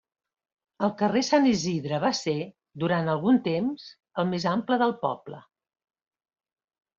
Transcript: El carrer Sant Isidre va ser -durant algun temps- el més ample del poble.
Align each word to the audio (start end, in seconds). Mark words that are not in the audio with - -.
El 0.85 0.93
carrer 1.01 1.21
Sant 1.27 1.43
Isidre 1.49 1.99
va 2.03 2.11
ser 2.19 2.33
-durant 2.45 3.11
algun 3.13 3.37
temps- 3.49 3.85
el 4.25 4.29
més 4.33 4.49
ample 4.55 4.81
del 4.85 4.97
poble. 5.05 5.43